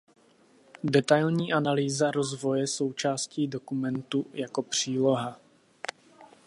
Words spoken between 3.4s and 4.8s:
dokumentu jako